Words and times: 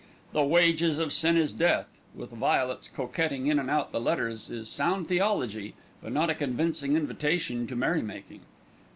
"The 0.33 0.43
Wages 0.43 0.97
of 0.97 1.13
Sin 1.13 1.37
is 1.37 1.53
Death," 1.53 1.87
with 2.15 2.31
violets 2.31 2.87
coquetting 2.87 3.45
in 3.45 3.59
and 3.59 3.69
out 3.69 3.91
the 3.91 4.01
letters, 4.01 4.49
is 4.49 4.67
sound 4.67 5.07
theology; 5.07 5.75
but 6.01 6.11
not 6.11 6.31
a 6.31 6.33
convincing 6.33 6.95
invitation 6.95 7.67
to 7.67 7.75
merry 7.75 8.01
making. 8.01 8.39